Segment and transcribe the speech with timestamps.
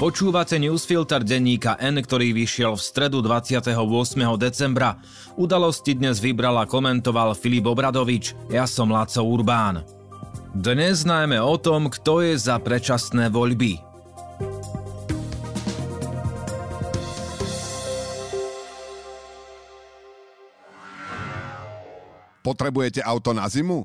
[0.00, 3.76] Počúvate newsfilter denníka N, ktorý vyšiel v stredu 28.
[4.40, 4.96] decembra.
[5.36, 9.84] Udalosti dnes vybral a komentoval Filip Obradovič, ja som Laco Urbán.
[10.56, 13.76] Dnes najmä o tom, kto je za predčasné voľby.
[22.40, 23.84] Potrebujete auto na zimu?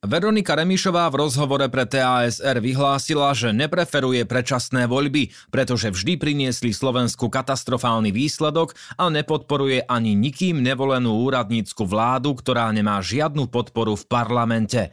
[0.00, 7.28] Veronika Remišová v rozhovore pre TASR vyhlásila, že nepreferuje predčasné voľby, pretože vždy priniesli Slovensku
[7.28, 14.88] katastrofálny výsledok a nepodporuje ani nikým nevolenú úradnícku vládu, ktorá nemá žiadnu podporu v parlamente.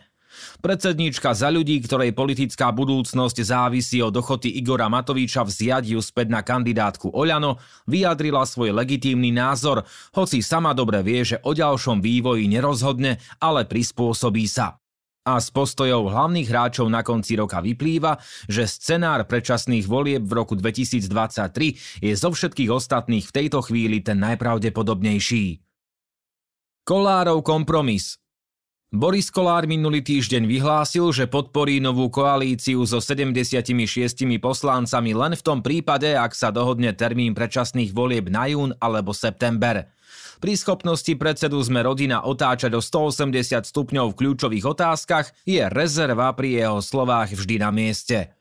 [0.60, 6.44] Predsedníčka za ľudí, ktorej politická budúcnosť závisí od ochoty Igora Matoviča vziať ju späť na
[6.44, 13.24] kandidátku Oľano, vyjadrila svoj legitímny názor, hoci sama dobre vie, že o ďalšom vývoji nerozhodne,
[13.40, 14.84] ale prispôsobí sa
[15.28, 18.16] a z postojov hlavných hráčov na konci roka vyplýva,
[18.48, 24.24] že scenár predčasných volieb v roku 2023 je zo všetkých ostatných v tejto chvíli ten
[24.24, 25.60] najpravdepodobnejší.
[26.88, 28.16] Kolárov kompromis
[28.88, 33.68] Boris Kolár minulý týždeň vyhlásil, že podporí novú koalíciu so 76
[34.40, 39.92] poslancami len v tom prípade, ak sa dohodne termín predčasných volieb na jún alebo september.
[40.40, 46.64] Pri schopnosti predsedu sme rodina otáčať do 180 stupňov v kľúčových otázkach je rezerva pri
[46.64, 48.32] jeho slovách vždy na mieste.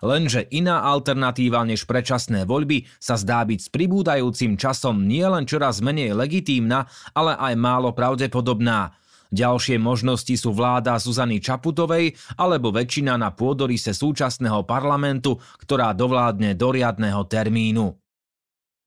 [0.00, 6.16] Lenže iná alternatíva než predčasné voľby sa zdá byť s pribúdajúcim časom nielen čoraz menej
[6.16, 8.96] legitímna, ale aj málo pravdepodobná.
[9.32, 16.68] Ďalšie možnosti sú vláda Zuzany Čaputovej alebo väčšina na pôdorise súčasného parlamentu, ktorá dovládne do
[16.68, 17.96] riadného termínu.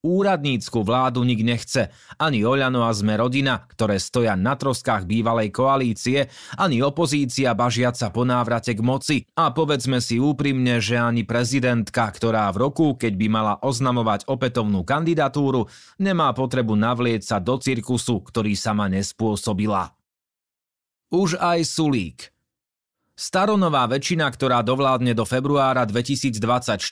[0.05, 1.89] Úradnícku vládu nik nechce,
[2.21, 6.29] ani Oľano a sme rodina, ktoré stoja na troskách bývalej koalície,
[6.61, 9.17] ani opozícia bažiaca po návrate k moci.
[9.33, 14.85] A povedzme si úprimne, že ani prezidentka, ktorá v roku, keď by mala oznamovať opätovnú
[14.85, 15.65] kandidatúru,
[15.97, 19.94] nemá potrebu navlieť sa do cirkusu, ktorý sama nespôsobila.
[21.13, 22.19] Už aj Sulík–
[23.15, 26.83] Staronová väčšina, ktorá dovládne do februára 2024,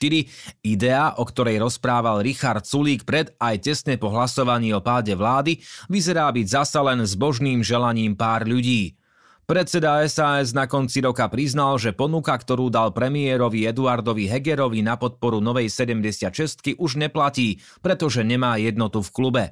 [0.63, 5.59] idea, o ktorej rozprával Richard Sulík pred aj tesne po hlasovaní o páde vlády,
[5.91, 8.95] vyzerá byť zasa len zbožným želaním pár ľudí.
[9.43, 15.43] Predseda SAS na konci roka priznal, že ponuka, ktorú dal premiérovi Eduardovi Hegerovi na podporu
[15.43, 19.43] novej 76 už neplatí, pretože nemá jednotu v klube.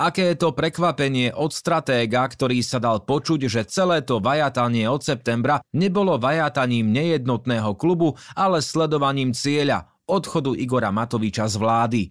[0.00, 5.04] Aké je to prekvapenie od stratéga, ktorý sa dal počuť, že celé to vajatanie od
[5.04, 12.02] septembra nebolo vajataním nejednotného klubu, ale sledovaním cieľa, odchodu Igora Matoviča z vlády.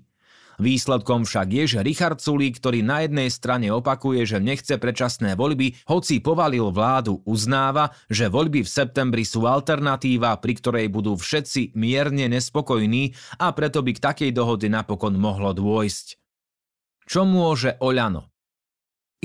[0.62, 5.82] Výsledkom však je, že Richard Sulík, ktorý na jednej strane opakuje, že nechce predčasné voľby,
[5.90, 12.30] hoci povalil vládu, uznáva, že voľby v septembri sú alternatíva, pri ktorej budú všetci mierne
[12.38, 16.29] nespokojní a preto by k takej dohode napokon mohlo dôjsť.
[17.10, 18.30] Čo môže Oľano?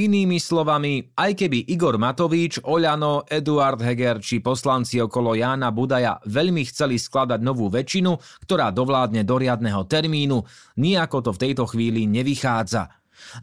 [0.01, 6.65] Inými slovami, aj keby Igor Matovič, Oľano, Eduard Heger či poslanci okolo Jána Budaja veľmi
[6.65, 8.17] chceli skladať novú väčšinu,
[8.49, 10.41] ktorá dovládne do riadneho termínu,
[10.81, 12.89] nijako to v tejto chvíli nevychádza.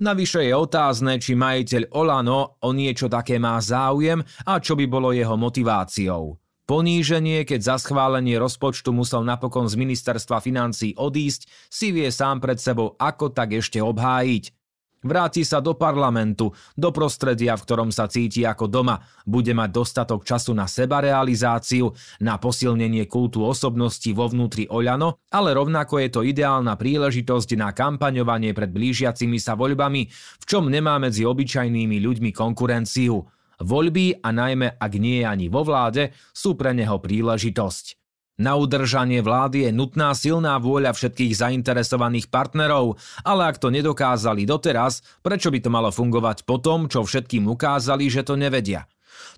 [0.01, 5.13] Navyše je otázne, či majiteľ Olano o niečo také má záujem a čo by bolo
[5.13, 6.40] jeho motiváciou.
[6.71, 12.63] Poníženie, keď za schválenie rozpočtu musel napokon z ministerstva financí odísť, si vie sám pred
[12.63, 14.55] sebou ako tak ešte obhájiť.
[15.03, 20.23] Vráti sa do parlamentu, do prostredia, v ktorom sa cíti ako doma, bude mať dostatok
[20.23, 21.91] času na sebarealizáciu,
[22.23, 28.55] na posilnenie kultu osobnosti vo vnútri Oľano, ale rovnako je to ideálna príležitosť na kampaňovanie
[28.55, 30.07] pred blížiacimi sa voľbami,
[30.39, 33.40] v čom nemá medzi obyčajnými ľuďmi konkurenciu.
[33.61, 38.01] Voľby a najmä ak nie je ani vo vláde, sú pre neho príležitosť.
[38.41, 45.05] Na udržanie vlády je nutná silná vôľa všetkých zainteresovaných partnerov, ale ak to nedokázali doteraz,
[45.21, 48.89] prečo by to malo fungovať po tom, čo všetkým ukázali, že to nevedia?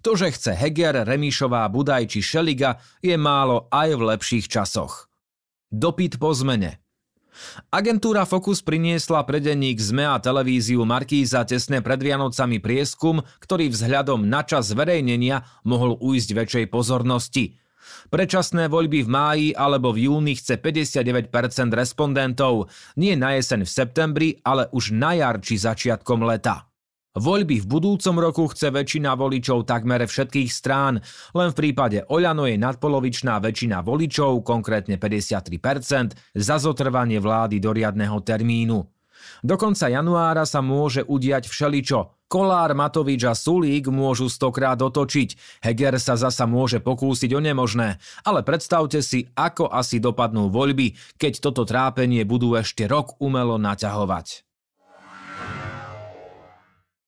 [0.08, 5.12] To, že chce Heger, Remišová, Budaj či Šeliga, je málo aj v lepších časoch.
[5.68, 6.80] Dopyt po zmene–
[7.74, 14.26] Agentúra Focus priniesla pre denník ZME a televíziu Markíza tesne pred Vianocami prieskum, ktorý vzhľadom
[14.26, 17.58] na čas zverejnenia mohol ujsť väčšej pozornosti.
[18.10, 21.30] Prečasné voľby v máji alebo v júni chce 59%
[21.74, 26.73] respondentov, nie na jeseň v septembri, ale už na jar či začiatkom leta.
[27.13, 30.98] Voľby v budúcom roku chce väčšina voličov takmer všetkých strán,
[31.38, 38.18] len v prípade Oľano je nadpolovičná väčšina voličov, konkrétne 53%, za zotrvanie vlády do riadneho
[38.18, 38.81] termínu.
[39.45, 42.18] Do konca januára sa môže udiať všeličo.
[42.25, 48.42] Kolár, Matovič a Sulík môžu stokrát otočiť, Heger sa zasa môže pokúsiť o nemožné, ale
[48.42, 54.50] predstavte si, ako asi dopadnú voľby, keď toto trápenie budú ešte rok umelo naťahovať.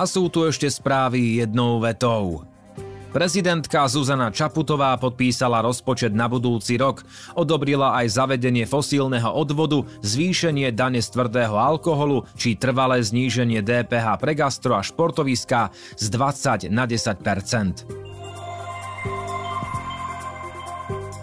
[0.00, 2.48] A sú tu ešte správy jednou vetou.
[3.12, 7.04] Prezidentka Zuzana Čaputová podpísala rozpočet na budúci rok,
[7.36, 14.32] odobrila aj zavedenie fosílneho odvodu, zvýšenie dane z tvrdého alkoholu či trvalé zníženie DPH pre
[14.32, 15.68] gastro a športoviská
[16.00, 17.99] z 20 na 10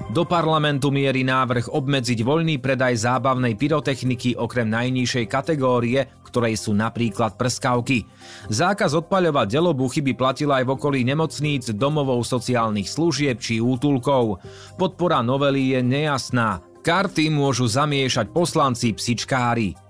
[0.07, 7.36] Do parlamentu mierí návrh obmedziť voľný predaj zábavnej pyrotechniky okrem najnižšej kategórie, ktorej sú napríklad
[7.36, 8.07] prskavky.
[8.48, 14.39] Zákaz odpaľovať delobuchy by platil aj v okolí nemocníc, domovov sociálnych služieb či útulkov.
[14.80, 16.63] Podpora novely je nejasná.
[16.88, 19.87] Karty môžu zamiešať poslanci psičkári.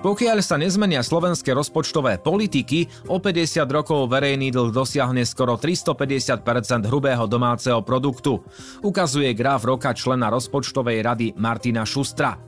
[0.00, 7.28] Pokiaľ sa nezmenia slovenské rozpočtové politiky, o 50 rokov verejný dlh dosiahne skoro 350% hrubého
[7.28, 8.40] domáceho produktu,
[8.80, 12.40] ukazuje graf roka člena rozpočtovej rady Martina Šustra.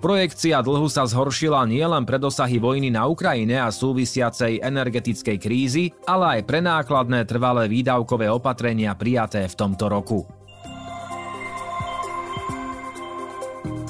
[0.00, 6.40] Projekcia dlhu sa zhoršila nielen pre dosahy vojny na Ukrajine a súvisiacej energetickej krízy, ale
[6.40, 10.24] aj pre nákladné trvalé výdavkové opatrenia prijaté v tomto roku.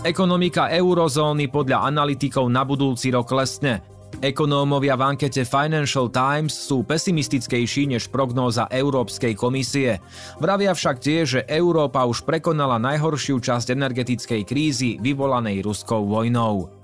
[0.04, 3.80] Ekonomika eurozóny podľa analytikov na budúci rok klesne.
[4.20, 10.04] Ekonómovia v ankete Financial Times sú pesimistickejší než prognóza Európskej komisie.
[10.36, 16.83] Vravia však tiež, že Európa už prekonala najhoršiu časť energetickej krízy vyvolanej ruskou vojnou.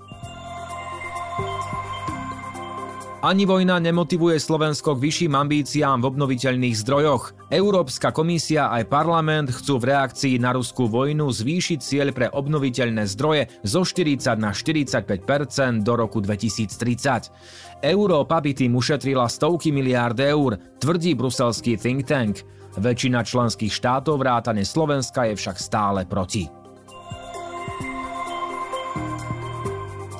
[3.21, 7.37] Ani vojna nemotivuje Slovensko k vyšším ambíciám v obnoviteľných zdrojoch.
[7.53, 13.61] Európska komisia aj parlament chcú v reakcii na ruskú vojnu zvýšiť cieľ pre obnoviteľné zdroje
[13.61, 17.85] zo 40 na 45% do roku 2030.
[17.85, 22.41] Európa by tým ušetrila stovky miliárd eur, tvrdí bruselský think tank.
[22.81, 26.60] Väčšina členských štátov vrátane Slovenska je však stále proti.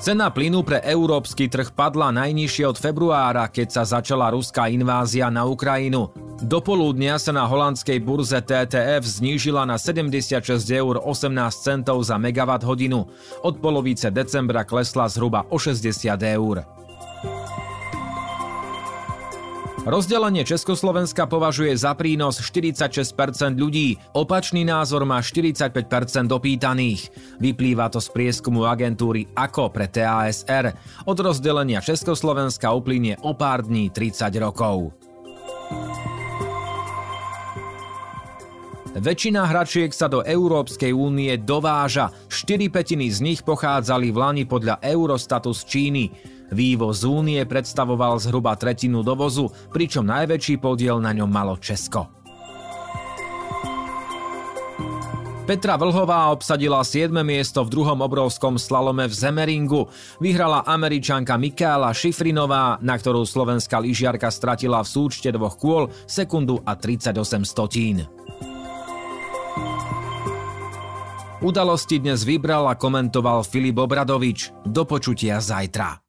[0.02, 5.46] Cena plynu pre európsky trh padla najnižšie od februára, keď sa začala ruská invázia na
[5.46, 6.10] Ukrajinu.
[6.42, 10.42] Do poludnia sa na holandskej burze TTF znížila na 76
[10.74, 13.06] eur 18 centov za megawatt hodinu.
[13.46, 15.94] Od polovice decembra klesla zhruba o 60
[16.34, 16.81] eur.
[19.82, 27.10] Rozdelenie Československa považuje za prínos 46% ľudí, opačný názor má 45% opýtaných.
[27.42, 30.78] Vyplýva to z prieskumu agentúry AKO pre TASR.
[31.02, 34.94] Od rozdelenia Československa uplynie o pár dní 30 rokov.
[38.92, 44.78] Väčšina hračiek sa do Európskej únie dováža, 4 petiny z nich pochádzali v Lani podľa
[44.78, 46.04] Eurostatu z Číny.
[46.52, 52.22] Vývoz únie predstavoval zhruba tretinu dovozu, pričom najväčší podiel na ňom malo Česko.
[55.42, 57.10] Petra Vlhová obsadila 7.
[57.26, 59.90] miesto v druhom obrovskom slalome v Zemeringu.
[60.22, 66.78] Vyhrala američanka Mikála Šifrinová, na ktorú slovenská lyžiarka stratila v súčte dvoch kôl sekundu a
[66.78, 68.06] 38 stotín.
[71.42, 74.54] Udalosti dnes vybral a komentoval Filip Obradovič.
[74.62, 76.01] Do počutia zajtra.